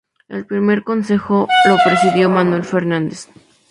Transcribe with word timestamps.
El 0.29 0.47
primer 0.47 0.83
concejo 0.83 1.47
lo 1.67 1.77
presidió 1.85 2.27
Manuel 2.27 2.63
Fernández. 2.65 3.27